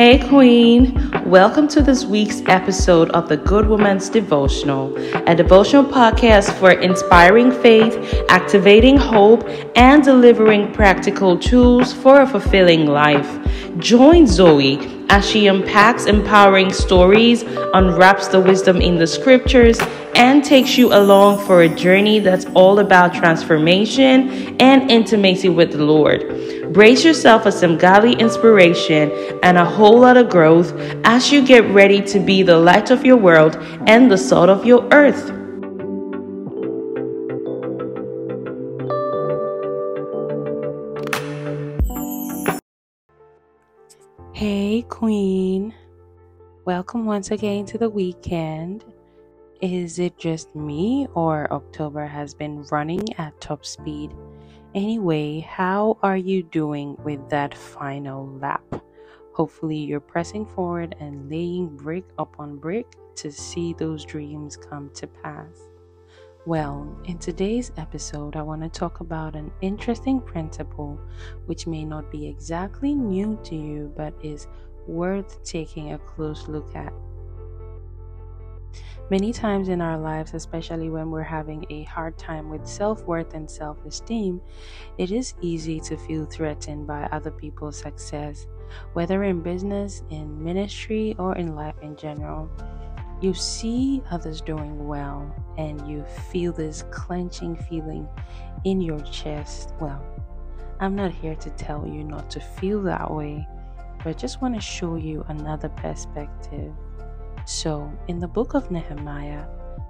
[0.00, 1.12] Hey, Queen.
[1.26, 4.96] Welcome to this week's episode of the Good Woman's Devotional,
[5.28, 12.86] a devotional podcast for inspiring faith, activating hope, and delivering practical tools for a fulfilling
[12.86, 13.28] life.
[13.76, 14.78] Join Zoe
[15.10, 17.42] as she unpacks empowering stories,
[17.74, 19.78] unwraps the wisdom in the scriptures,
[20.14, 25.84] and takes you along for a journey that's all about transformation and intimacy with the
[25.84, 26.59] Lord.
[26.70, 29.10] Brace yourself for some godly inspiration
[29.42, 33.04] and a whole lot of growth as you get ready to be the light of
[33.04, 33.56] your world
[33.88, 35.32] and the salt of your earth.
[44.32, 45.74] Hey, Queen.
[46.64, 48.84] Welcome once again to the weekend.
[49.60, 54.12] Is it just me, or October has been running at top speed?
[54.72, 58.62] Anyway, how are you doing with that final lap?
[59.32, 62.86] Hopefully, you're pressing forward and laying brick upon brick
[63.16, 65.68] to see those dreams come to pass.
[66.46, 71.00] Well, in today's episode, I want to talk about an interesting principle
[71.46, 74.46] which may not be exactly new to you but is
[74.86, 76.92] worth taking a close look at.
[79.10, 83.34] Many times in our lives, especially when we're having a hard time with self worth
[83.34, 84.40] and self esteem,
[84.98, 88.46] it is easy to feel threatened by other people's success,
[88.92, 92.48] whether in business, in ministry, or in life in general.
[93.20, 98.08] You see others doing well, and you feel this clenching feeling
[98.64, 99.74] in your chest.
[99.80, 100.02] Well,
[100.78, 103.46] I'm not here to tell you not to feel that way,
[104.04, 106.72] but just want to show you another perspective.
[107.50, 109.44] So, in the book of Nehemiah,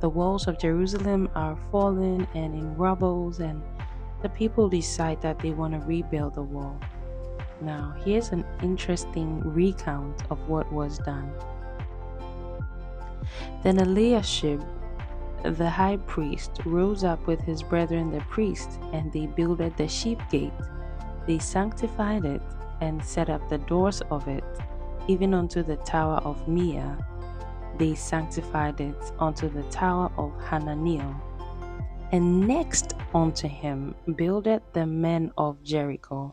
[0.00, 3.62] the walls of Jerusalem are fallen and in rubbles, and
[4.22, 6.80] the people decide that they want to rebuild the wall.
[7.60, 11.30] Now, here's an interesting recount of what was done.
[13.62, 14.64] Then Eliashib,
[15.44, 20.20] the high priest, rose up with his brethren the priests, and they builded the sheep
[20.30, 20.54] gate.
[21.26, 22.40] They sanctified it
[22.80, 24.42] and set up the doors of it,
[25.06, 26.96] even unto the tower of Meah
[27.82, 31.12] they sanctified it unto the tower of Hananeel.
[32.12, 36.32] And next unto him builded the men of Jericho,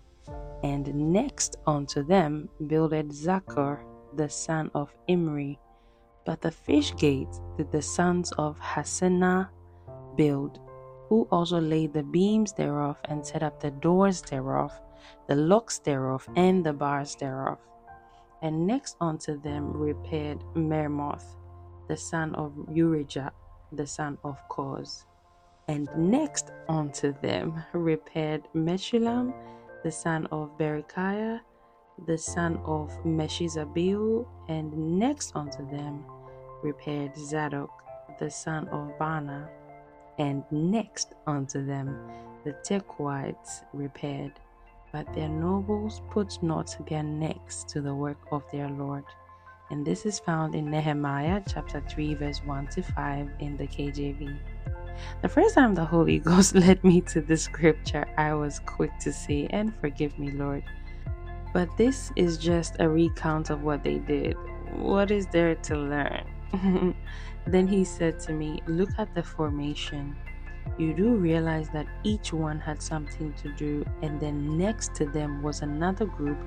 [0.62, 3.80] and next unto them builded Zaccur
[4.16, 5.58] the son of Imri.
[6.24, 9.50] But the fish gate did the sons of Hassenaah
[10.16, 10.60] build,
[11.08, 14.72] who also laid the beams thereof, and set up the doors thereof,
[15.28, 17.58] the locks thereof, and the bars thereof
[18.42, 21.36] and next unto them repaired Meremoth,
[21.90, 23.32] the son of Urijah,
[23.74, 25.04] the son of Koz.
[25.68, 29.34] And next unto them repaired Meshullam,
[29.84, 31.42] the son of Berechiah,
[32.08, 36.06] the son of Meshezabeel, and next unto them
[36.64, 37.72] repaired Zadok,
[38.20, 39.50] the son of Baana,
[40.18, 42.00] and next unto them
[42.46, 44.40] the Tekoites repaired
[44.92, 49.04] but their nobles put not their necks to the work of their Lord.
[49.72, 54.38] And this is found in Nehemiah chapter 3, verse 1 to 5 in the KJV.
[55.22, 59.14] The first time the Holy Ghost led me to this scripture, I was quick to
[59.14, 60.64] say, And forgive me, Lord.
[61.54, 64.36] But this is just a recount of what they did.
[64.74, 66.26] What is there to learn?
[67.48, 70.16] then he said to me, Look at the formation
[70.78, 75.42] you do realize that each one had something to do, and then next to them
[75.42, 76.38] was another group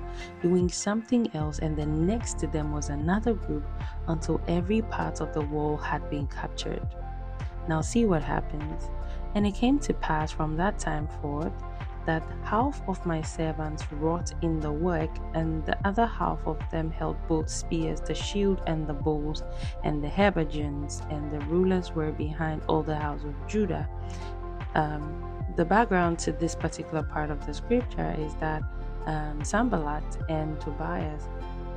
[0.41, 3.65] doing something else, and then next to them was another group
[4.07, 6.85] until every part of the wall had been captured.
[7.67, 8.89] Now, see what happens.
[9.35, 11.53] And it came to pass from that time forth
[12.05, 16.91] that half of my servants wrought in the work, and the other half of them
[16.91, 19.43] held both spears, the shield, and the bows,
[19.83, 23.87] and the habergeons, and the rulers were behind all the house of Judah.
[24.75, 25.23] Um,
[25.55, 28.63] the background to this particular part of the scripture is that
[29.05, 31.27] um, Sanballat and Tobias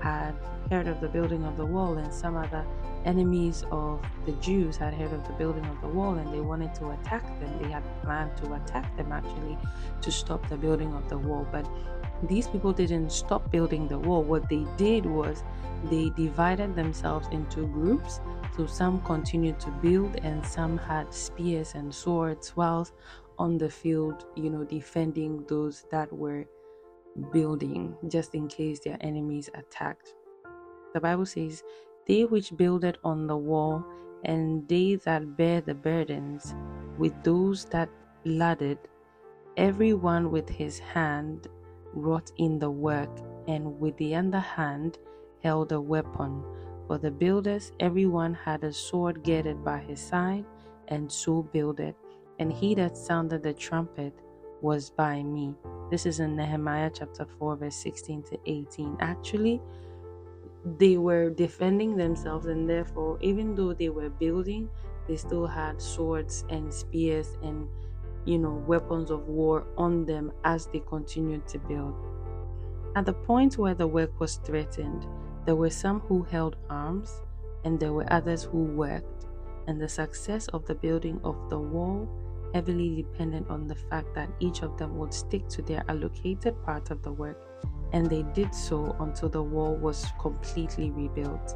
[0.06, 0.34] had
[0.70, 2.64] heard of the building of the wall, and some other
[3.04, 6.74] enemies of the Jews had heard of the building of the wall and they wanted
[6.76, 7.52] to attack them.
[7.62, 9.56] They had planned to attack them actually
[10.00, 11.46] to stop the building of the wall.
[11.52, 11.66] But
[12.28, 14.22] these people didn't stop building the wall.
[14.24, 15.44] What they did was
[15.90, 18.20] they divided themselves into groups.
[18.56, 22.92] So some continued to build and some had spears and swords whilst
[23.38, 26.44] on the field, you know, defending those that were
[27.32, 30.14] building just in case their enemies attacked.
[30.94, 31.62] The Bible says,
[32.06, 33.84] they which builded on the wall,
[34.24, 36.54] and they that bear the burdens,
[36.98, 37.88] with those that
[38.24, 38.78] laddered,
[39.56, 41.48] every one with his hand
[41.92, 43.10] wrought in the work,
[43.48, 44.98] and with the other hand
[45.42, 46.42] held a weapon.
[46.86, 50.44] For the builders, everyone had a sword girded by his side,
[50.88, 51.94] and so builded.
[52.38, 54.14] And he that sounded the trumpet
[54.60, 55.54] was by me.
[55.88, 58.96] This is in Nehemiah chapter 4, verse 16 to 18.
[58.98, 59.62] Actually,
[60.78, 64.68] they were defending themselves, and therefore, even though they were building,
[65.06, 67.68] they still had swords and spears and
[68.24, 71.94] you know weapons of war on them as they continued to build.
[72.96, 75.06] At the point where the work was threatened,
[75.44, 77.22] there were some who held arms
[77.64, 79.26] and there were others who worked,
[79.68, 82.08] and the success of the building of the wall
[82.56, 86.90] heavily dependent on the fact that each of them would stick to their allocated part
[86.90, 87.36] of the work,
[87.92, 91.54] and they did so until the wall was completely rebuilt.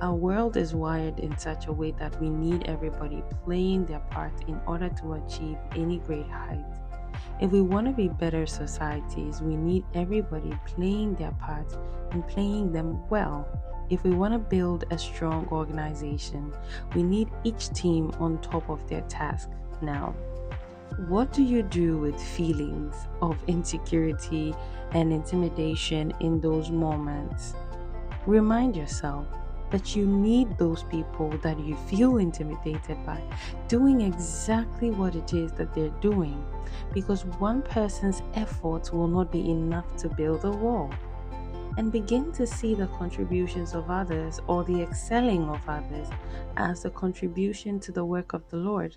[0.00, 4.32] Our world is wired in such a way that we need everybody playing their part
[4.48, 6.64] in order to achieve any great height.
[7.38, 11.70] If we want to be better societies, we need everybody playing their part
[12.12, 13.46] and playing them well.
[13.90, 16.54] If we want to build a strong organization,
[16.94, 19.50] we need each team on top of their task.
[19.84, 20.14] Now,
[21.08, 24.54] what do you do with feelings of insecurity
[24.92, 27.54] and intimidation in those moments?
[28.26, 29.26] Remind yourself
[29.70, 33.20] that you need those people that you feel intimidated by
[33.66, 36.44] doing exactly what it is that they're doing
[36.92, 40.90] because one person's effort will not be enough to build a wall.
[41.76, 46.06] And begin to see the contributions of others or the excelling of others
[46.56, 48.96] as a contribution to the work of the Lord.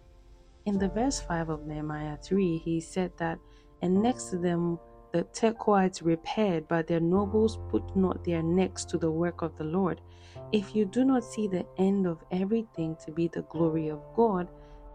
[0.68, 3.40] In the verse 5 of Nehemiah 3, he said that,
[3.82, 4.78] and next to them
[5.14, 9.64] the Tekoites repaired, but their nobles put not their necks to the work of the
[9.64, 10.02] Lord.
[10.52, 14.50] If you do not see the end of everything to be the glory of God,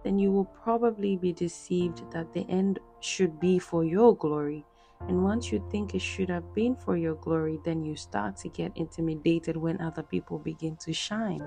[0.05, 4.67] then you will probably be deceived that the end should be for your glory.
[5.09, 8.51] And once you think it should have been for your glory, then you start to
[8.51, 11.41] get intimidated when other people begin to shine.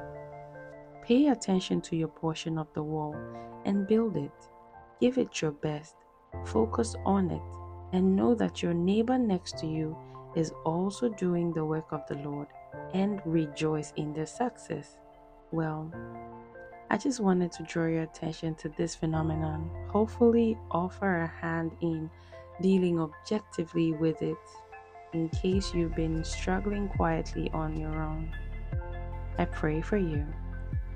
[1.06, 3.16] Pay attention to your portion of the wall
[3.64, 4.32] and build it.
[5.00, 5.94] Give it your best.
[6.46, 7.44] Focus on it
[7.96, 9.96] and know that your neighbor next to you
[10.36, 12.48] is also doing the work of the Lord
[12.96, 14.98] and rejoice in their success.
[15.52, 15.94] Well,
[16.90, 22.10] I just wanted to draw your attention to this phenomenon, hopefully, offer a hand in
[22.64, 24.38] dealing objectively with it
[25.14, 28.36] in case you've been struggling quietly on your own.
[29.38, 30.26] I pray for you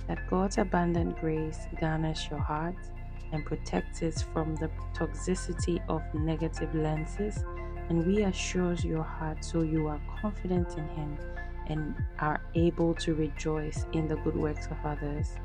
[0.09, 2.75] that God's abundant grace garners your heart
[3.31, 7.45] and protects it from the toxicity of negative lenses
[7.89, 11.17] and reassures your heart so you are confident in Him
[11.67, 15.35] and are able to rejoice in the good works of others.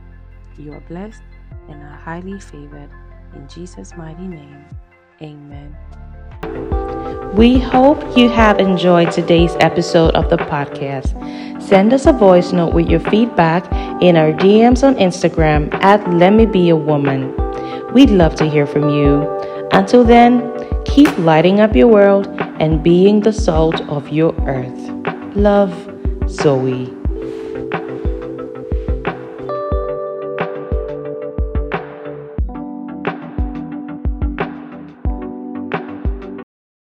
[0.58, 1.22] You are blessed
[1.68, 2.90] and are highly favored.
[3.34, 4.64] In Jesus' mighty name,
[5.20, 5.76] amen.
[7.34, 11.10] We hope you have enjoyed today's episode of the podcast.
[11.60, 13.64] Send us a voice note with your feedback
[14.00, 17.34] in our DMs on Instagram at Let Me Be a Woman.
[17.92, 19.28] We'd love to hear from you.
[19.72, 20.48] Until then,
[20.84, 22.28] keep lighting up your world
[22.60, 24.78] and being the salt of your earth.
[25.34, 25.74] Love,
[26.28, 27.03] Zoe.